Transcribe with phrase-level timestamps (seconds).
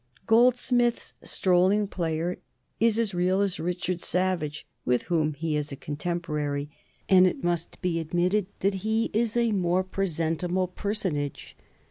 [0.25, 2.39] Goldsmith's strolling player
[2.79, 6.71] is as real as Richard Savage, with whom he is contemporary,
[7.07, 11.55] and it must be admitted that he is a more presentable personage.